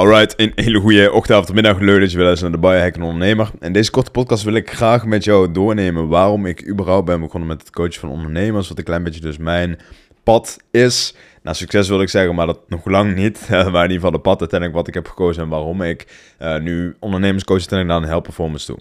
Alright, 0.00 0.34
een 0.36 0.52
hele 0.54 0.80
goede 0.80 1.12
ochtend 1.12 1.52
middag. 1.52 1.78
Leuk 1.78 2.00
dat 2.00 2.10
je 2.10 2.18
wel 2.18 2.30
eens 2.30 2.40
naar 2.40 2.50
de 2.50 2.58
Biohack 2.58 2.96
Ondernemer. 2.96 3.50
In 3.60 3.72
deze 3.72 3.90
korte 3.90 4.10
podcast 4.10 4.42
wil 4.42 4.54
ik 4.54 4.70
graag 4.70 5.04
met 5.04 5.24
jou 5.24 5.52
doornemen 5.52 6.08
waarom 6.08 6.46
ik 6.46 6.68
überhaupt 6.68 7.06
ben 7.06 7.20
begonnen 7.20 7.48
met 7.48 7.60
het 7.60 7.70
coachen 7.70 8.00
van 8.00 8.08
ondernemers. 8.08 8.68
Wat 8.68 8.78
een 8.78 8.84
klein 8.84 9.02
beetje 9.02 9.20
dus 9.20 9.38
mijn 9.38 9.78
pad 10.22 10.56
is. 10.70 11.14
Nou, 11.42 11.56
succes 11.56 11.88
wil 11.88 12.02
ik 12.02 12.08
zeggen, 12.08 12.34
maar 12.34 12.46
dat 12.46 12.60
nog 12.68 12.84
lang 12.84 13.14
niet. 13.14 13.46
maar 13.48 13.58
in 13.58 13.66
ieder 13.66 13.94
geval 13.94 14.10
de 14.10 14.18
pad 14.18 14.40
uiteindelijk 14.40 14.78
wat 14.78 14.88
ik 14.88 14.94
heb 14.94 15.08
gekozen 15.08 15.42
en 15.42 15.48
waarom 15.48 15.82
ik 15.82 16.06
uh, 16.42 16.58
nu 16.58 16.96
ondernemerscoach 17.00 17.58
uiteindelijk 17.58 17.98
naar 17.98 18.08
een 18.08 18.14
help 18.14 18.24
performance 18.24 18.66
toe 18.66 18.78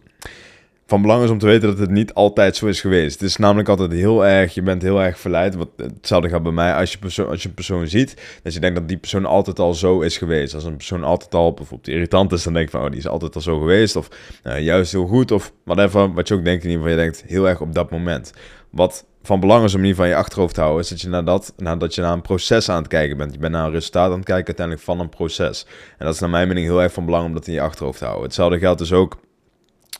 van 0.89 1.01
belang 1.01 1.23
is 1.23 1.29
om 1.29 1.37
te 1.37 1.45
weten 1.45 1.69
dat 1.69 1.79
het 1.79 1.89
niet 1.89 2.13
altijd 2.13 2.55
zo 2.55 2.65
is 2.65 2.81
geweest. 2.81 3.19
Het 3.19 3.29
is 3.29 3.37
namelijk 3.37 3.69
altijd 3.69 3.91
heel 3.91 4.25
erg, 4.25 4.53
je 4.53 4.61
bent 4.61 4.81
heel 4.81 5.01
erg 5.01 5.19
verleid. 5.19 5.55
Wat, 5.55 5.69
hetzelfde 5.77 6.29
gaat 6.29 6.43
bij 6.43 6.51
mij 6.51 6.73
als 6.73 6.91
je, 6.91 6.97
persoon, 6.97 7.27
als 7.27 7.41
je 7.41 7.47
een 7.47 7.53
persoon 7.53 7.87
ziet, 7.87 8.39
dat 8.43 8.53
je 8.53 8.59
denkt 8.59 8.75
dat 8.75 8.87
die 8.87 8.97
persoon 8.97 9.25
altijd 9.25 9.59
al 9.59 9.73
zo 9.73 10.01
is 10.01 10.17
geweest. 10.17 10.53
Als 10.53 10.63
een 10.63 10.75
persoon 10.75 11.03
altijd 11.03 11.33
al 11.33 11.53
bijvoorbeeld 11.53 11.89
irritant 11.89 12.31
is, 12.31 12.43
dan 12.43 12.53
denk 12.53 12.65
je 12.65 12.71
van, 12.71 12.85
oh, 12.85 12.89
die 12.89 12.99
is 12.99 13.07
altijd 13.07 13.35
al 13.35 13.41
zo 13.41 13.59
geweest. 13.59 13.95
Of 13.95 14.09
uh, 14.43 14.59
juist 14.59 14.91
heel 14.91 15.05
goed, 15.05 15.31
of 15.31 15.51
whatever. 15.63 16.13
Wat 16.13 16.27
je 16.27 16.33
ook 16.33 16.43
denkt 16.43 16.63
in 16.63 16.69
ieder 16.69 16.85
geval, 16.85 16.97
je 16.97 17.03
denkt 17.03 17.23
heel 17.27 17.47
erg 17.47 17.61
op 17.61 17.73
dat 17.73 17.91
moment. 17.91 18.33
Wat 18.69 19.05
van 19.23 19.39
belang 19.39 19.63
is 19.63 19.73
om 19.73 19.79
in 19.79 19.85
ieder 19.85 20.01
geval 20.01 20.17
je 20.17 20.23
achterhoofd 20.23 20.53
te 20.53 20.61
houden, 20.61 20.83
is 20.83 20.89
dat 20.89 21.01
je 21.01 21.09
nadat, 21.09 21.53
nadat 21.57 21.95
je 21.95 22.01
naar 22.01 22.13
een 22.13 22.21
proces 22.21 22.69
aan 22.69 22.77
het 22.77 22.87
kijken 22.87 23.17
bent. 23.17 23.33
Je 23.33 23.39
bent 23.39 23.53
naar 23.53 23.65
een 23.65 23.71
resultaat 23.71 24.11
aan 24.11 24.17
het 24.17 24.25
kijken 24.25 24.47
uiteindelijk 24.47 24.85
van 24.85 24.99
een 24.99 25.09
proces. 25.09 25.65
En 25.97 26.05
dat 26.05 26.13
is 26.13 26.19
naar 26.19 26.29
mijn 26.29 26.47
mening 26.47 26.65
heel 26.65 26.81
erg 26.81 26.93
van 26.93 27.05
belang 27.05 27.25
om 27.25 27.33
dat 27.33 27.47
in 27.47 27.53
je 27.53 27.61
achterhoofd 27.61 27.97
te 27.97 28.03
houden. 28.03 28.25
Hetzelfde 28.25 28.59
geldt 28.59 28.79
dus 28.79 28.93
ook 28.93 29.17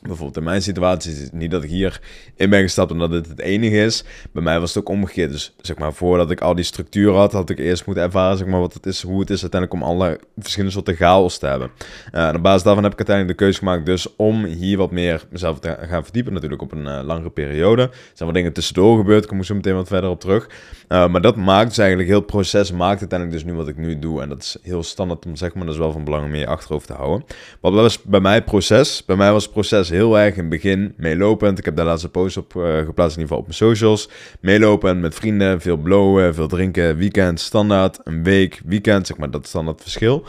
Bijvoorbeeld 0.02 0.38
in 0.38 0.44
mijn 0.44 0.62
situatie 0.62 1.12
is 1.12 1.20
het 1.20 1.34
niet 1.34 1.52
dat 1.52 1.63
ik 1.63 1.70
hier 1.70 2.02
in 2.35 2.49
ben 2.49 2.62
gestapt 2.62 2.91
omdat 2.91 3.12
dit 3.12 3.27
het 3.27 3.40
enige 3.40 3.84
is. 3.84 4.03
Bij 4.31 4.44
mij 4.44 4.59
was 4.59 4.73
het 4.73 4.84
ook 4.84 4.90
omgekeerd. 4.90 5.31
Dus 5.31 5.53
zeg 5.62 5.77
maar, 5.77 5.94
voordat 5.94 6.31
ik 6.31 6.41
al 6.41 6.55
die 6.55 6.63
structuur 6.63 7.13
had, 7.13 7.31
had 7.31 7.49
ik 7.49 7.59
eerst 7.59 7.85
moeten 7.85 8.04
ervaren 8.04 8.38
zeg 8.38 8.48
maar, 8.48 8.59
wat 8.59 8.73
het 8.73 8.85
is, 8.85 9.02
hoe 9.02 9.20
het 9.20 9.30
is 9.30 9.41
uiteindelijk 9.41 9.81
om 9.81 9.90
alle 9.90 10.20
verschillende 10.38 10.73
soorten 10.73 10.95
chaos 10.95 11.38
te 11.38 11.45
hebben. 11.45 11.71
Uh, 12.12 12.27
en 12.27 12.35
op 12.35 12.43
basis 12.43 12.63
daarvan 12.63 12.84
heb 12.84 12.91
ik 12.91 12.98
uiteindelijk 12.98 13.38
de 13.38 13.43
keuze 13.43 13.59
gemaakt 13.59 13.85
dus 13.85 14.16
om 14.16 14.46
hier 14.46 14.77
wat 14.77 14.91
meer 14.91 15.26
mezelf 15.29 15.60
te 15.60 15.77
gaan 15.82 16.04
verdiepen. 16.04 16.34
Natuurlijk 16.34 16.62
op 16.62 16.71
een 16.71 16.85
uh, 16.85 16.99
langere 17.04 17.29
periode. 17.29 17.82
Er 17.82 17.90
zijn 18.13 18.29
wat 18.29 18.34
dingen 18.34 18.54
tussendoor 18.54 18.98
gebeurd, 18.98 19.23
ik 19.23 19.29
kom 19.29 19.43
zo 19.43 19.55
meteen 19.55 19.76
wat 19.76 19.88
verder 19.88 20.10
op 20.10 20.20
terug. 20.20 20.49
Uh, 20.90 21.07
maar 21.07 21.21
dat 21.21 21.35
maakt 21.35 21.68
dus 21.68 21.77
eigenlijk, 21.77 22.10
heel 22.10 22.18
het 22.18 22.27
proces 22.27 22.71
maakt 22.71 22.99
uiteindelijk 22.99 23.40
dus 23.40 23.51
nu 23.51 23.57
wat 23.57 23.68
ik 23.68 23.77
nu 23.77 23.99
doe. 23.99 24.21
En 24.21 24.29
dat 24.29 24.40
is 24.40 24.57
heel 24.62 24.84
standaard 24.84 25.26
om 25.26 25.35
zeg 25.35 25.54
maar, 25.54 25.66
dat 25.66 25.73
is 25.73 25.79
wel 25.79 25.91
van 25.91 26.04
belang 26.04 26.26
om 26.26 26.35
je 26.35 26.48
achterhoofd 26.48 26.88
te 26.88 26.93
houden. 26.93 27.26
Wat 27.60 27.73
was 27.73 28.01
bij 28.01 28.20
mij 28.20 28.43
proces? 28.43 29.05
Bij 29.05 29.16
mij 29.16 29.32
was 29.32 29.43
het 29.43 29.51
proces 29.51 29.88
heel 29.90 30.20
erg 30.20 30.34
in 30.34 30.40
het 30.40 30.49
begin 30.49 30.93
meelopend. 30.98 31.57
Ik 31.59 31.65
heb 31.65 31.76
daar 31.76 31.85
laatste 31.85 32.09
post 32.09 32.37
op 32.37 32.54
uh, 32.55 32.77
geplaatst, 32.77 33.18
in 33.18 33.21
ieder 33.21 33.21
geval 33.21 33.37
op 33.37 33.43
mijn 33.43 33.55
socials. 33.55 34.09
Meelopend 34.40 35.01
met 35.01 35.15
vrienden, 35.15 35.62
veel 35.62 35.77
blowen, 35.77 36.34
veel 36.34 36.48
drinken, 36.48 36.98
weekend, 36.98 37.40
standaard, 37.40 37.99
een 38.04 38.23
week, 38.23 38.62
weekend, 38.65 39.07
zeg 39.07 39.17
maar, 39.17 39.32
dat 39.32 39.48
standaard 39.48 39.82
verschil. 39.82 40.23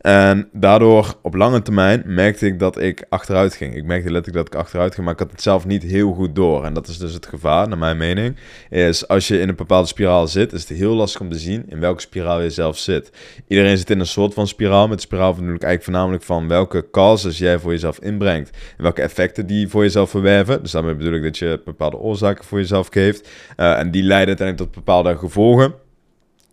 En 0.00 0.48
daardoor, 0.52 1.14
op 1.22 1.34
lange 1.34 1.62
termijn, 1.62 2.02
merkte 2.06 2.46
ik 2.46 2.58
dat 2.58 2.80
ik 2.80 3.04
achteruit 3.08 3.54
ging. 3.54 3.74
Ik 3.74 3.84
merkte 3.84 4.10
letterlijk 4.10 4.44
dat 4.44 4.54
ik 4.54 4.60
achteruit 4.60 4.94
ging, 4.94 5.04
maar 5.04 5.14
ik 5.14 5.20
had 5.20 5.30
het 5.30 5.42
zelf 5.42 5.66
niet 5.66 5.82
heel 5.82 6.12
goed 6.12 6.34
door. 6.34 6.64
En 6.64 6.74
dat 6.74 6.88
is 6.88 6.98
dus 6.98 7.12
het 7.12 7.26
gevaar, 7.26 7.68
naar 7.68 7.78
mijn 7.78 7.96
mening, 7.96 8.36
is 8.70 9.08
als 9.08 9.28
je 9.28 9.40
in 9.40 9.48
een 9.48 9.56
bepaalde 9.56 9.88
spiraal 9.88 10.26
zit, 10.26 10.52
is 10.52 10.68
het 10.68 10.78
heel 10.78 10.94
lastig 10.94 11.20
om 11.20 11.30
te 11.30 11.38
zien 11.38 11.64
in 11.68 11.80
welke 11.80 12.00
spiraal 12.00 12.40
je 12.40 12.50
zelf 12.50 12.78
zit. 12.78 13.10
Iedereen 13.48 13.78
zit 13.78 13.90
in 13.90 14.00
een 14.00 14.06
soort 14.06 14.34
van 14.34 14.48
spiraal, 14.48 14.88
met 14.88 14.96
de 14.96 15.04
spiraal 15.04 15.34
bedoel 15.34 15.54
ik 15.54 15.62
eigenlijk 15.62 15.82
voornamelijk 15.82 16.22
van 16.22 16.48
welke 16.48 16.90
causes 16.90 17.38
jij 17.38 17.58
voor 17.58 17.70
jezelf 17.70 17.98
inbrengt. 17.98 18.50
En 18.76 18.82
welke 18.82 19.02
effecten 19.06 19.46
die 19.46 19.68
voor 19.68 19.82
jezelf 19.82 20.10
verwerven. 20.10 20.62
Dus 20.62 20.70
daarmee 20.70 20.94
bedoel 20.94 21.14
ik 21.14 21.22
dat 21.22 21.38
je 21.38 21.60
bepaalde 21.64 21.96
oorzaken 21.96 22.44
voor 22.44 22.58
jezelf 22.58 22.88
geeft. 22.90 23.28
Uh, 23.56 23.78
en 23.78 23.90
die 23.90 24.02
leiden 24.02 24.28
uiteindelijk 24.28 24.72
tot 24.72 24.84
bepaalde 24.84 25.18
gevolgen. 25.18 25.74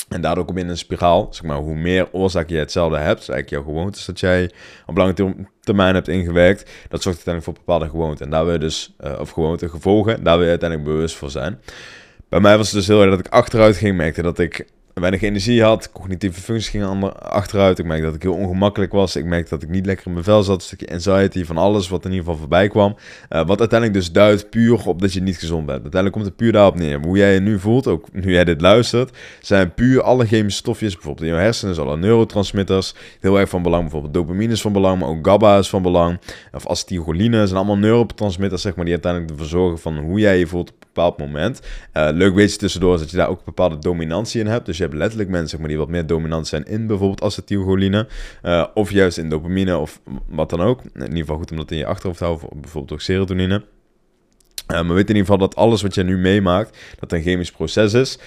En 0.09 0.21
daardoor 0.21 0.45
kom 0.45 0.57
je 0.57 0.63
in 0.63 0.69
een 0.69 0.77
spiraal. 0.77 1.27
Zeg 1.31 1.43
maar, 1.43 1.57
hoe 1.57 1.75
meer 1.75 2.07
oorzaken 2.11 2.53
je 2.53 2.59
hetzelfde 2.59 2.97
hebt, 2.97 3.21
is 3.21 3.29
eigenlijk 3.29 3.49
jouw 3.49 3.73
gewoontes 3.73 4.05
dat 4.05 4.19
jij 4.19 4.51
op 4.85 4.97
lange 4.97 5.35
termijn 5.59 5.93
hebt 5.93 6.07
ingewerkt, 6.07 6.71
dat 6.89 7.01
zorgt 7.01 7.27
uiteindelijk 7.27 7.43
voor 7.43 7.53
bepaalde 7.53 7.89
gewoonten. 7.89 8.25
En 8.25 8.31
daar 8.31 8.43
wil 8.43 8.53
je 8.53 8.59
dus, 8.59 8.95
uh, 9.03 9.19
of 9.19 9.29
gewoonte 9.29 9.69
gevolgen, 9.69 10.23
daar 10.23 10.35
wil 10.35 10.43
je 10.43 10.49
uiteindelijk 10.49 10.89
bewust 10.89 11.15
voor 11.15 11.29
zijn. 11.29 11.59
Bij 12.29 12.39
mij 12.39 12.57
was 12.57 12.67
het 12.67 12.75
dus 12.75 12.87
heel 12.87 13.01
erg 13.01 13.09
dat 13.09 13.19
ik 13.19 13.27
achteruit 13.27 13.77
ging, 13.77 13.97
merkte 13.97 14.21
dat 14.21 14.39
ik 14.39 14.65
weinig 15.01 15.21
energie 15.21 15.63
had. 15.63 15.91
Cognitieve 15.91 16.41
functies 16.41 16.69
gingen 16.69 17.21
achteruit. 17.21 17.79
Ik 17.79 17.85
merkte 17.85 18.05
dat 18.05 18.15
ik 18.15 18.21
heel 18.21 18.33
ongemakkelijk 18.33 18.91
was. 18.91 19.15
Ik 19.15 19.25
merkte 19.25 19.49
dat 19.49 19.63
ik 19.63 19.69
niet 19.69 19.85
lekker 19.85 20.05
in 20.05 20.11
mijn 20.13 20.23
vel 20.23 20.43
zat. 20.43 20.55
Een 20.55 20.61
stukje 20.61 20.89
anxiety 20.91 21.45
van 21.45 21.57
alles 21.57 21.89
wat 21.89 22.05
in 22.05 22.09
ieder 22.11 22.25
geval 22.25 22.39
voorbij 22.39 22.67
kwam. 22.67 22.95
Uh, 23.29 23.45
wat 23.45 23.59
uiteindelijk 23.59 23.99
dus 23.99 24.11
duidt 24.11 24.49
puur 24.49 24.87
op 24.87 25.01
dat 25.01 25.13
je 25.13 25.21
niet 25.21 25.37
gezond 25.37 25.65
bent. 25.65 25.81
Uiteindelijk 25.81 26.13
komt 26.13 26.25
het 26.25 26.35
puur 26.35 26.51
daarop 26.51 26.75
neer. 26.75 26.99
Hoe 26.99 27.17
jij 27.17 27.33
je 27.33 27.39
nu 27.39 27.59
voelt, 27.59 27.87
ook 27.87 28.07
nu 28.11 28.31
jij 28.31 28.43
dit 28.43 28.61
luistert, 28.61 29.17
zijn 29.41 29.73
puur 29.73 30.01
alle 30.01 30.25
chemische 30.25 30.59
stofjes. 30.59 30.93
Bijvoorbeeld 30.93 31.27
in 31.27 31.33
je 31.33 31.39
hersenen, 31.41 31.77
alle 31.77 31.97
neurotransmitters. 31.97 32.93
Heel 33.19 33.39
erg 33.39 33.49
van 33.49 33.63
belang. 33.63 33.81
Bijvoorbeeld 33.81 34.13
dopamine 34.13 34.53
is 34.53 34.61
van 34.61 34.73
belang, 34.73 34.99
maar 34.99 35.09
ook 35.09 35.27
GABA 35.27 35.57
is 35.57 35.69
van 35.69 35.81
belang. 35.81 36.19
Of 36.51 36.67
acetylcholine 36.67 37.45
zijn 37.45 37.57
allemaal 37.57 37.77
neurotransmitters, 37.77 38.61
zeg 38.61 38.75
maar, 38.75 38.85
die 38.85 38.93
uiteindelijk 38.93 39.31
ervoor 39.31 39.47
zorgen 39.47 39.79
van 39.79 39.97
hoe 39.97 40.19
jij 40.19 40.39
je 40.39 40.47
voelt 40.47 40.73
bepaald 40.93 41.17
moment. 41.17 41.61
Uh, 41.93 42.07
leuk 42.11 42.35
beetje 42.35 42.57
tussendoor 42.57 42.93
is 42.93 42.99
dat 42.99 43.11
je 43.11 43.17
daar 43.17 43.29
ook 43.29 43.45
bepaalde 43.45 43.79
dominantie 43.79 44.41
in 44.41 44.47
hebt. 44.47 44.65
Dus 44.65 44.77
je 44.77 44.83
hebt 44.83 44.95
letterlijk 44.95 45.29
mensen 45.29 45.59
maar, 45.59 45.67
die 45.67 45.77
wat 45.77 45.87
meer 45.87 46.05
dominant 46.05 46.47
zijn 46.47 46.63
in 46.63 46.87
bijvoorbeeld 46.87 47.21
acetylcholine. 47.21 48.07
Uh, 48.43 48.65
of 48.73 48.91
juist 48.91 49.17
in 49.17 49.29
dopamine 49.29 49.77
of 49.77 50.01
wat 50.27 50.49
dan 50.49 50.61
ook. 50.61 50.81
In 50.93 51.01
ieder 51.01 51.17
geval 51.17 51.37
goed 51.37 51.51
om 51.51 51.57
dat 51.57 51.71
in 51.71 51.77
je 51.77 51.85
achterhoofd 51.85 52.17
te 52.17 52.25
houden. 52.25 52.49
Bijvoorbeeld 52.61 52.93
ook 52.93 53.01
serotonine. 53.01 53.63
Uh, 54.67 54.81
maar 54.81 54.95
weet 54.95 55.09
in 55.09 55.15
ieder 55.15 55.31
geval 55.31 55.37
dat 55.37 55.55
alles 55.55 55.81
wat 55.81 55.95
je 55.95 56.03
nu 56.03 56.17
meemaakt, 56.17 56.77
dat 56.99 57.11
een 57.11 57.21
chemisch 57.21 57.51
proces 57.51 57.93
is. 57.93 58.19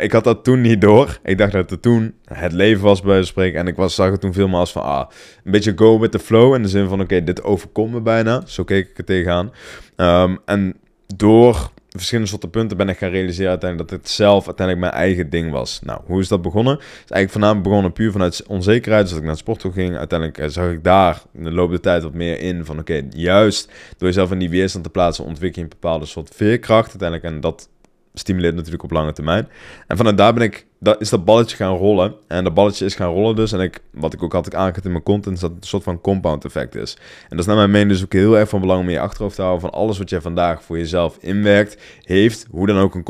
Ik 0.00 0.12
had 0.12 0.24
dat 0.24 0.44
toen 0.44 0.60
niet 0.60 0.80
door. 0.80 1.18
Ik 1.22 1.38
dacht 1.38 1.52
dat 1.52 1.70
het 1.70 1.82
toen 1.82 2.14
het 2.24 2.52
leven 2.52 2.84
was 2.84 3.02
bij 3.02 3.22
spreken. 3.22 3.60
En 3.60 3.66
ik 3.66 3.76
was, 3.76 3.94
zag 3.94 4.10
het 4.10 4.20
toen 4.20 4.32
veel 4.32 4.48
als 4.48 4.72
van, 4.72 4.82
ah, 4.82 5.10
een 5.44 5.52
beetje 5.52 5.72
go 5.76 5.98
with 5.98 6.10
the 6.10 6.18
flow. 6.18 6.54
In 6.54 6.62
de 6.62 6.68
zin 6.68 6.88
van, 6.88 7.00
oké, 7.00 7.24
dit 7.24 7.42
overkomt 7.42 7.92
me 7.92 8.00
bijna. 8.00 8.42
Zo 8.46 8.64
keek 8.64 8.88
ik 8.88 8.98
er 8.98 9.04
tegenaan. 9.04 9.52
Um, 9.96 10.38
en 10.44 10.76
door 11.16 11.70
verschillende 11.98 12.30
soorten 12.30 12.50
punten 12.50 12.76
ben 12.76 12.88
ik 12.88 12.98
gaan 12.98 13.10
realiseren 13.10 13.50
uiteindelijk 13.50 13.90
dat 13.90 14.00
het 14.00 14.10
zelf 14.10 14.46
uiteindelijk 14.46 14.86
mijn 14.86 15.02
eigen 15.02 15.30
ding 15.30 15.50
was. 15.50 15.80
Nou, 15.82 16.00
hoe 16.04 16.20
is 16.20 16.28
dat 16.28 16.42
begonnen? 16.42 16.78
Is 16.78 16.84
eigenlijk 16.86 17.30
voornamelijk 17.30 17.64
begonnen 17.68 17.92
puur 17.92 18.12
vanuit 18.12 18.44
onzekerheid. 18.46 19.02
Dus 19.02 19.10
dat 19.10 19.18
ik 19.18 19.24
naar 19.24 19.34
het 19.34 19.42
sport 19.42 19.60
toe 19.60 19.72
ging. 19.72 19.96
Uiteindelijk 19.96 20.38
eh, 20.38 20.48
zag 20.48 20.70
ik 20.70 20.84
daar 20.84 21.22
in 21.32 21.44
de 21.44 21.50
loop 21.50 21.70
der 21.70 21.80
tijd 21.80 22.02
wat 22.02 22.14
meer 22.14 22.40
in 22.40 22.64
van 22.64 22.78
oké, 22.78 23.02
juist 23.10 23.70
door 23.98 24.08
jezelf 24.08 24.30
in 24.30 24.38
die 24.38 24.50
weerstand 24.50 24.84
te 24.84 24.90
plaatsen 24.90 25.24
ontwikkel 25.24 25.62
je 25.62 25.68
een 25.68 25.78
bepaalde 25.80 26.06
soort 26.06 26.34
veerkracht 26.34 26.88
uiteindelijk. 26.88 27.34
En 27.34 27.40
dat 27.40 27.68
stimuleert 28.14 28.54
natuurlijk 28.54 28.82
op 28.82 28.90
lange 28.90 29.12
termijn. 29.12 29.48
En 29.86 29.96
vanuit 29.96 30.18
daar 30.18 30.34
ben 30.34 30.42
ik 30.42 30.66
dat 30.84 31.00
is 31.00 31.08
dat 31.08 31.24
balletje 31.24 31.56
gaan 31.56 31.76
rollen. 31.76 32.14
En 32.28 32.44
dat 32.44 32.54
balletje 32.54 32.84
is 32.84 32.94
gaan 32.94 33.12
rollen 33.12 33.36
dus. 33.36 33.52
En 33.52 33.60
ik, 33.60 33.80
wat 33.90 34.12
ik 34.12 34.22
ook 34.22 34.34
altijd 34.34 34.54
aangegeven 34.54 34.84
in 34.84 34.90
mijn 34.90 35.02
content, 35.02 35.34
is 35.34 35.40
dat 35.40 35.50
het 35.50 35.62
een 35.62 35.68
soort 35.68 35.82
van 35.82 36.00
compound 36.00 36.44
effect 36.44 36.74
is. 36.74 36.96
En 37.22 37.28
dat 37.28 37.38
is 37.38 37.46
naar 37.46 37.56
mijn 37.56 37.70
mening 37.70 37.90
dus 37.90 38.04
ook 38.04 38.12
heel 38.12 38.38
erg 38.38 38.48
van 38.48 38.60
belang 38.60 38.80
om 38.80 38.90
je 38.90 39.00
achterhoofd 39.00 39.34
te 39.34 39.42
houden 39.42 39.70
van 39.70 39.80
alles 39.80 39.98
wat 39.98 40.10
jij 40.10 40.20
vandaag 40.20 40.62
voor 40.62 40.78
jezelf 40.78 41.16
inwerkt, 41.20 41.82
heeft 42.02 42.46
hoe 42.50 42.66
dan 42.66 42.78
ook 42.78 42.94
een 42.94 43.02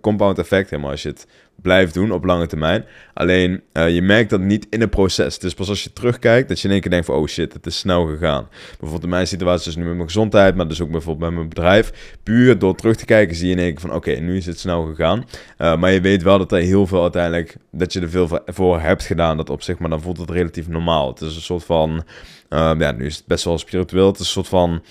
compound 0.00 0.38
effect. 0.38 0.70
Helemaal 0.70 0.90
als 0.90 1.02
je 1.02 1.08
het 1.08 1.26
blijft 1.62 1.94
doen 1.94 2.12
op 2.12 2.24
lange 2.24 2.46
termijn. 2.46 2.84
Alleen 3.14 3.62
uh, 3.72 3.94
je 3.94 4.02
merkt 4.02 4.30
dat 4.30 4.40
niet 4.40 4.66
in 4.70 4.80
het 4.80 4.90
proces. 4.90 5.38
Is 5.38 5.54
pas 5.54 5.68
als 5.68 5.84
je 5.84 5.92
terugkijkt 5.92 6.48
dat 6.48 6.60
je 6.60 6.66
in 6.66 6.72
één 6.72 6.82
keer 6.82 6.90
denkt 6.90 7.06
van 7.06 7.14
oh 7.14 7.26
shit, 7.26 7.52
het 7.52 7.66
is 7.66 7.78
snel 7.78 8.06
gegaan. 8.06 8.48
Bijvoorbeeld 8.68 9.02
in 9.02 9.08
mijn 9.08 9.26
situatie 9.26 9.70
is 9.70 9.76
nu 9.76 9.84
met 9.84 9.94
mijn 9.94 10.06
gezondheid, 10.06 10.54
maar 10.54 10.68
dus 10.68 10.80
ook 10.80 10.90
bijvoorbeeld 10.90 11.30
met 11.30 11.38
mijn 11.38 11.48
bedrijf. 11.48 12.16
Puur 12.22 12.58
door 12.58 12.74
terug 12.74 12.96
te 12.96 13.04
kijken 13.04 13.36
zie 13.36 13.46
je 13.46 13.52
in 13.52 13.58
één 13.58 13.70
keer 13.70 13.80
van 13.80 13.94
oké, 13.94 14.10
nu 14.10 14.36
is 14.36 14.46
het 14.46 14.58
snel 14.58 14.84
gegaan. 14.84 15.24
Uh, 15.58 15.76
maar 15.76 15.92
je 15.92 16.00
weet 16.00 16.22
wel 16.22 16.38
dat 16.38 16.52
er 16.52 16.58
heel 16.58 16.83
veel 16.86 17.02
uiteindelijk, 17.02 17.56
dat 17.70 17.92
je 17.92 18.00
er 18.00 18.10
veel 18.10 18.40
voor 18.46 18.80
hebt 18.80 19.02
gedaan, 19.02 19.36
dat 19.36 19.50
op 19.50 19.62
zich, 19.62 19.78
maar 19.78 19.90
dan 19.90 20.00
voelt 20.00 20.18
het 20.18 20.30
relatief 20.30 20.68
normaal. 20.68 21.08
Het 21.08 21.20
is 21.20 21.36
een 21.36 21.42
soort 21.42 21.64
van, 21.64 22.04
uh, 22.50 22.72
ja, 22.78 22.92
nu 22.92 23.06
is 23.06 23.16
het 23.16 23.26
best 23.26 23.44
wel 23.44 23.58
spiritueel, 23.58 24.06
het 24.06 24.14
is 24.14 24.20
een 24.20 24.26
soort 24.26 24.48
van, 24.48 24.82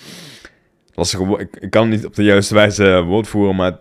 ik, 1.38 1.58
ik 1.59 1.70
kan 1.70 1.90
niet 1.90 2.06
op 2.06 2.16
de 2.16 2.24
juiste 2.24 2.54
wijze 2.54 3.04
woord 3.04 3.28
voeren, 3.28 3.56
maar 3.56 3.80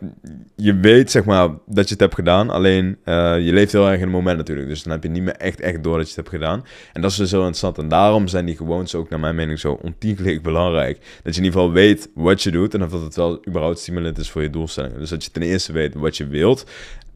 je 0.56 0.76
weet 0.76 1.10
zeg 1.10 1.24
maar 1.24 1.48
dat 1.66 1.84
je 1.84 1.92
het 1.92 2.00
hebt 2.00 2.14
gedaan, 2.14 2.50
alleen 2.50 2.96
uh, 3.04 3.14
je 3.40 3.52
leeft 3.52 3.72
heel 3.72 3.86
erg 3.86 3.96
in 3.96 4.02
het 4.02 4.10
moment 4.10 4.36
natuurlijk, 4.36 4.68
dus 4.68 4.82
dan 4.82 4.92
heb 4.92 5.02
je 5.02 5.08
niet 5.08 5.22
meer 5.22 5.36
echt, 5.36 5.60
echt 5.60 5.82
door 5.82 5.96
dat 5.96 6.02
je 6.02 6.14
het 6.14 6.16
hebt 6.16 6.28
gedaan. 6.28 6.64
En 6.92 7.00
dat 7.02 7.10
is 7.10 7.16
dus 7.16 7.30
zo 7.30 7.36
interessant 7.36 7.78
en 7.78 7.88
daarom 7.88 8.28
zijn 8.28 8.46
die 8.46 8.56
gewoontes 8.56 8.94
ook 8.94 9.08
naar 9.08 9.20
mijn 9.20 9.34
mening 9.34 9.58
zo 9.58 9.78
ontiegelijk 9.82 10.42
belangrijk. 10.42 10.98
Dat 11.22 11.34
je 11.34 11.40
in 11.40 11.46
ieder 11.46 11.60
geval 11.60 11.72
weet 11.72 12.10
wat 12.14 12.42
je 12.42 12.50
doet 12.50 12.74
en 12.74 12.82
of 12.82 12.90
dat 12.90 13.02
het 13.02 13.16
wel 13.16 13.46
überhaupt 13.48 13.78
stimulerend 13.78 14.18
is 14.18 14.30
voor 14.30 14.42
je 14.42 14.50
doelstellingen. 14.50 14.98
Dus 14.98 15.10
dat 15.10 15.24
je 15.24 15.30
ten 15.30 15.42
eerste 15.42 15.72
weet 15.72 15.94
wat 15.94 16.16
je 16.16 16.26
wilt 16.26 16.66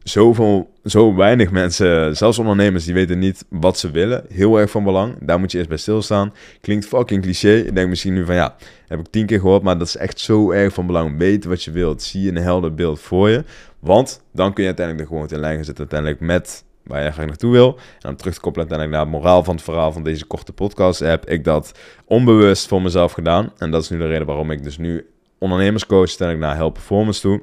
zoveel, 0.09 0.69
zo 0.85 1.15
weinig 1.15 1.51
mensen, 1.51 2.17
zelfs 2.17 2.39
ondernemers, 2.39 2.85
die 2.85 2.93
weten 2.93 3.19
niet 3.19 3.45
wat 3.49 3.77
ze 3.77 3.91
willen. 3.91 4.25
Heel 4.29 4.59
erg 4.59 4.71
van 4.71 4.83
belang. 4.83 5.15
Daar 5.21 5.39
moet 5.39 5.51
je 5.51 5.57
eerst 5.57 5.69
bij 5.69 5.77
stilstaan. 5.77 6.33
Klinkt 6.61 6.85
fucking 6.85 7.21
cliché. 7.21 7.55
Ik 7.55 7.75
denk 7.75 7.89
misschien 7.89 8.13
nu 8.13 8.25
van 8.25 8.35
ja, 8.35 8.55
heb 8.87 8.99
ik 8.99 9.07
tien 9.09 9.25
keer 9.25 9.39
gehoord, 9.39 9.63
maar 9.63 9.77
dat 9.77 9.87
is 9.87 9.97
echt 9.97 10.19
zo 10.19 10.51
erg 10.51 10.73
van 10.73 10.85
belang. 10.87 11.17
Weet 11.17 11.45
wat 11.45 11.63
je 11.63 11.71
wilt. 11.71 12.01
Zie 12.01 12.21
je 12.21 12.29
een 12.29 12.37
helder 12.37 12.73
beeld 12.73 12.99
voor 12.99 13.29
je. 13.29 13.43
Want 13.79 14.21
dan 14.33 14.53
kun 14.53 14.63
je 14.63 14.69
uiteindelijk 14.69 15.09
er 15.09 15.15
gewoon 15.15 15.29
in 15.29 15.39
lijn 15.39 15.65
gaan 15.65 15.77
uiteindelijk 15.77 16.19
met 16.19 16.65
waar 16.83 17.03
je 17.03 17.11
graag 17.11 17.25
naartoe 17.25 17.51
wil. 17.51 17.79
En 18.01 18.09
om 18.09 18.15
terug 18.15 18.33
te 18.33 18.39
koppelen 18.39 18.69
uiteindelijk 18.69 18.91
naar 18.91 19.13
het 19.13 19.23
moraal 19.23 19.43
van 19.43 19.55
het 19.55 19.63
verhaal 19.63 19.91
van 19.91 20.03
deze 20.03 20.25
korte 20.25 20.53
podcast, 20.53 20.99
heb 20.99 21.29
ik 21.29 21.43
dat 21.43 21.71
onbewust 22.05 22.67
voor 22.67 22.81
mezelf 22.81 23.11
gedaan. 23.11 23.51
En 23.57 23.71
dat 23.71 23.81
is 23.81 23.89
nu 23.89 23.97
de 23.97 24.07
reden 24.07 24.25
waarom 24.25 24.51
ik 24.51 24.63
dus 24.63 24.77
nu 24.77 25.09
ondernemerscoach 25.37 26.07
uiteindelijk 26.07 26.47
naar 26.47 26.55
Help 26.55 26.73
Performance 26.73 27.21
toe. 27.21 27.41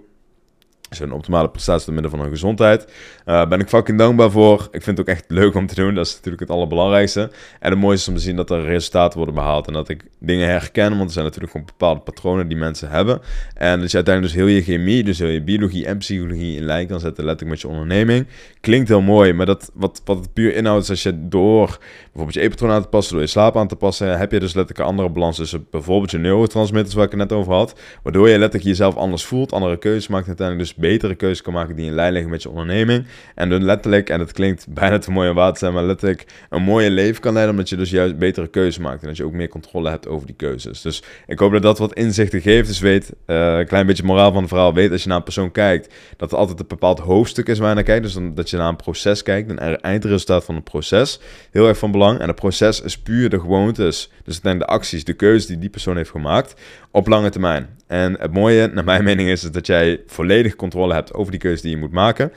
Een 1.01 1.13
optimale 1.13 1.49
prestatie 1.49 1.85
door 1.85 1.95
middel 1.95 2.13
van 2.13 2.21
hun 2.21 2.31
gezondheid. 2.31 2.93
Uh, 3.27 3.47
ben 3.47 3.61
ik 3.61 3.69
fucking 3.69 3.99
dankbaar 3.99 4.31
voor. 4.31 4.69
Ik 4.71 4.83
vind 4.83 4.99
het 4.99 5.01
ook 5.01 5.15
echt 5.15 5.25
leuk 5.29 5.55
om 5.55 5.67
te 5.67 5.75
doen. 5.75 5.95
Dat 5.95 6.07
is 6.07 6.13
natuurlijk 6.13 6.41
het 6.41 6.51
allerbelangrijkste. 6.51 7.31
En 7.61 7.71
het 7.71 7.79
mooiste 7.79 8.03
is 8.03 8.09
om 8.09 8.15
te 8.15 8.21
zien 8.21 8.37
dat 8.37 8.51
er 8.51 8.65
resultaten 8.65 9.17
worden 9.17 9.35
behaald. 9.35 9.67
En 9.67 9.73
dat 9.73 9.89
ik 9.89 10.05
dingen 10.19 10.49
herken. 10.49 10.91
Want 10.91 11.05
er 11.05 11.13
zijn 11.13 11.25
natuurlijk 11.25 11.53
gewoon 11.53 11.67
bepaalde 11.67 12.01
patronen 12.01 12.49
die 12.49 12.57
mensen 12.57 12.89
hebben. 12.89 13.21
En 13.55 13.81
dat 13.81 13.91
je 13.91 13.97
uiteindelijk 13.97 14.35
dus 14.35 14.45
heel 14.45 14.55
je 14.55 14.63
chemie, 14.63 15.05
dus 15.05 15.19
heel 15.19 15.29
je 15.29 15.43
biologie 15.43 15.87
en 15.87 15.99
psychologie 15.99 16.57
in 16.57 16.65
lijn 16.65 16.87
kan 16.87 17.01
zetten. 17.01 17.25
Letterlijk 17.25 17.51
met 17.51 17.61
je 17.61 17.79
onderneming. 17.79 18.27
Klinkt 18.61 18.89
heel 18.89 19.01
mooi. 19.01 19.33
Maar 19.33 19.47
dat, 19.47 19.71
wat, 19.75 20.03
wat 20.05 20.19
het 20.19 20.33
puur 20.33 20.55
inhoudt 20.55 20.83
is 20.83 20.91
als 20.91 21.03
je 21.03 21.29
door 21.29 21.79
bijvoorbeeld 22.05 22.35
je 22.35 22.41
eetpatroon 22.41 22.71
aan 22.71 22.83
te 22.83 22.89
passen. 22.89 23.13
Door 23.13 23.23
je 23.23 23.29
slaap 23.29 23.57
aan 23.57 23.69
te 23.69 23.77
passen. 23.77 24.19
Heb 24.19 24.33
je 24.33 24.41
dus 24.41 24.55
letterlijk 24.55 24.79
een 24.79 24.93
andere 24.93 25.09
balans 25.09 25.37
tussen 25.37 25.67
bijvoorbeeld 25.71 26.11
je 26.11 26.19
neurotransmitters 26.19 26.95
waar 26.95 27.05
ik 27.05 27.11
het 27.11 27.21
net 27.21 27.33
over 27.33 27.53
had. 27.53 27.81
Waardoor 28.03 28.29
je 28.29 28.39
letterlijk 28.39 28.65
jezelf 28.65 28.97
anders 28.97 29.25
voelt. 29.25 29.53
Andere 29.53 29.79
keuzes 29.79 30.09
maakt. 30.09 30.27
Uiteindelijk 30.27 30.69
dus 30.69 30.74
betere 30.77 31.15
keuzes 31.15 31.43
kan 31.43 31.53
maken 31.53 31.77
die 31.77 31.87
in 31.87 31.95
lijn 31.95 32.13
liggen 32.13 32.31
met 32.31 32.43
je 32.43 32.49
onderneming. 32.49 33.07
En 33.35 33.49
dan 33.49 33.65
letterlijk, 33.65 34.11
en 34.11 34.21
het 34.21 34.33
klinkt 34.33 34.67
bijna 34.81 34.99
te 34.99 35.11
mooi 35.11 35.29
om 35.29 35.35
waar 35.35 35.53
te 35.53 35.59
zijn, 35.59 35.73
maar 35.73 35.85
letterlijk 35.85 36.27
een 36.51 36.63
mooie 36.63 36.91
leven 36.91 37.21
kan 37.21 37.33
leiden, 37.33 37.55
omdat 37.55 37.69
je 37.69 37.77
dus 37.77 37.91
juist 37.91 38.19
betere 38.19 38.49
keuzes 38.49 38.79
maakt. 38.79 39.03
En 39.03 39.09
dat 39.09 39.17
je 39.17 39.25
ook 39.25 39.33
meer 39.33 39.49
controle 39.49 39.91
hebt 39.91 40.09
over 40.09 40.27
die 40.27 40.37
keuzes. 40.37 40.81
Dus 40.81 41.03
ik 41.27 41.39
hoop 41.39 41.53
dat 41.53 41.63
dat 41.63 41.79
wat 41.79 41.95
inzichten 41.95 42.41
geeft. 42.41 42.69
Dus 42.69 42.81
weet, 42.81 43.13
uh, 43.27 43.59
een 43.59 43.67
klein 43.67 43.87
beetje 43.87 44.05
moraal 44.05 44.33
van 44.33 44.41
het 44.41 44.49
verhaal, 44.49 44.75
weet 44.75 44.93
als 44.93 45.03
je 45.03 45.09
naar 45.09 45.17
een 45.17 45.25
persoon 45.25 45.51
kijkt, 45.51 45.95
dat 46.17 46.33
er 46.33 46.39
altijd 46.39 46.61
een 46.61 46.67
bepaald 46.69 46.99
hoofdstuk 46.99 47.49
is 47.49 47.59
waar 47.59 47.69
je 47.69 47.75
naar 47.75 47.85
kijkt. 47.85 48.03
Dus 48.03 48.13
dan, 48.13 48.35
dat 48.35 48.51
je 48.51 48.57
naar 48.57 48.69
een 48.69 48.77
proces 48.77 49.23
kijkt, 49.23 49.51
een 49.51 49.81
eindresultaat 49.81 50.45
van 50.45 50.55
een 50.55 50.63
proces. 50.63 51.21
Heel 51.51 51.69
erg 51.69 51.79
van 51.79 51.91
belang. 51.91 52.19
En 52.19 52.27
het 52.27 52.37
proces 52.37 52.81
is 52.81 52.99
puur 52.99 53.31
de 53.31 53.41
gewoontes. 53.41 54.11
Dus 54.25 54.35
het 54.35 54.45
zijn 54.45 54.59
de 54.59 54.67
acties, 54.67 55.05
de 55.05 55.13
keuzes 55.13 55.47
die 55.47 55.59
die 55.59 55.71
persoon 55.71 55.97
heeft 55.97 56.11
gemaakt 56.11 56.55
op 56.91 57.07
lange 57.07 57.31
termijn. 57.31 57.69
En 57.95 58.17
het 58.21 58.33
mooie, 58.33 58.71
naar 58.73 58.85
mijn 58.85 59.05
mening, 59.05 59.29
is 59.29 59.41
dat 59.41 59.67
jij 59.67 60.01
volledig 60.07 60.57
controle 60.57 60.95
hebt 60.95 61.15
over 61.15 61.31
die 61.31 61.41
keuze 61.41 61.63
die 61.63 61.71
je 61.71 61.77
moet 61.77 61.93
maken. 61.93 62.33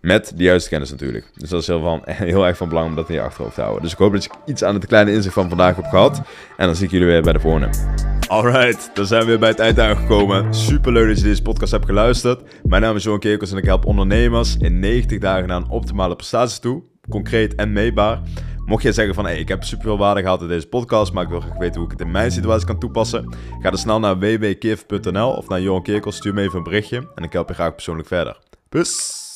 Met 0.00 0.32
de 0.36 0.42
juiste 0.42 0.68
kennis 0.68 0.90
natuurlijk. 0.90 1.24
Dus 1.34 1.48
dat 1.48 1.60
is 1.60 1.66
heel, 1.66 1.80
van, 1.80 2.02
heel 2.32 2.46
erg 2.46 2.56
van 2.56 2.68
belang 2.68 2.88
om 2.88 2.94
dat 2.94 3.08
in 3.08 3.14
je 3.14 3.20
achterhoofd 3.20 3.54
te 3.54 3.60
houden. 3.60 3.82
Dus 3.82 3.92
ik 3.92 3.98
hoop 3.98 4.12
dat 4.12 4.24
je 4.24 4.30
iets 4.46 4.64
aan 4.64 4.74
het 4.74 4.86
kleine 4.86 5.12
inzicht 5.12 5.34
van 5.34 5.48
vandaag 5.48 5.76
hebt 5.76 5.88
gehad. 5.88 6.22
En 6.56 6.66
dan 6.66 6.76
zie 6.76 6.84
ik 6.84 6.90
jullie 6.90 7.06
weer 7.06 7.22
bij 7.22 7.32
de 7.32 7.40
volgende. 7.40 7.68
Alright, 8.28 8.90
dan 8.94 9.06
zijn 9.06 9.20
we 9.20 9.26
weer 9.26 9.38
bij 9.38 9.48
het 9.48 9.58
eind 9.58 9.78
aangekomen. 9.78 10.54
Super 10.54 10.92
leuk 10.92 11.08
dat 11.08 11.18
je 11.18 11.24
deze 11.24 11.42
podcast 11.42 11.72
hebt 11.72 11.86
geluisterd. 11.86 12.42
Mijn 12.62 12.82
naam 12.82 12.96
is 12.96 13.02
Johan 13.02 13.20
Kerkels 13.20 13.50
en 13.50 13.58
ik 13.58 13.64
help 13.64 13.86
ondernemers 13.86 14.56
in 14.56 14.78
90 14.78 15.18
dagen 15.18 15.48
naar 15.48 15.56
een 15.56 15.70
optimale 15.70 16.16
prestatie 16.16 16.60
toe. 16.60 16.82
Concreet 17.08 17.54
en 17.54 17.72
meetbaar. 17.72 18.20
Mocht 18.70 18.82
jij 18.82 18.92
zeggen 18.92 19.14
van, 19.14 19.24
hey, 19.24 19.38
ik 19.38 19.48
heb 19.48 19.64
super 19.64 19.84
veel 19.84 19.98
waarde 19.98 20.20
gehad 20.20 20.42
in 20.42 20.48
deze 20.48 20.68
podcast, 20.68 21.12
maar 21.12 21.22
ik 21.22 21.28
wil 21.28 21.40
graag 21.40 21.58
weten 21.58 21.74
hoe 21.80 21.84
ik 21.84 21.90
het 21.90 22.00
in 22.00 22.10
mijn 22.10 22.30
situatie 22.30 22.66
kan 22.66 22.78
toepassen, 22.78 23.34
ga 23.60 23.70
dan 23.70 23.78
snel 23.78 24.00
naar 24.00 24.18
www.kif.nl 24.18 25.30
of 25.30 25.48
naar 25.48 25.60
Johan 25.60 25.82
Kerkels, 25.82 26.16
stuur 26.16 26.34
me 26.34 26.42
even 26.42 26.58
een 26.58 26.64
berichtje 26.64 27.08
en 27.14 27.24
ik 27.24 27.32
help 27.32 27.48
je 27.48 27.54
graag 27.54 27.74
persoonlijk 27.74 28.08
verder. 28.08 28.38
Peace! 28.68 29.29